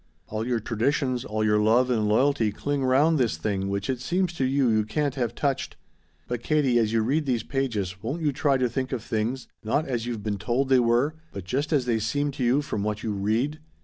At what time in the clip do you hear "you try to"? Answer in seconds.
8.23-8.67